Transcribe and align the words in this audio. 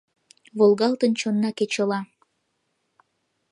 Волгалтын 0.57 1.11
чонна 1.19 1.49
кечыла. 1.57 1.99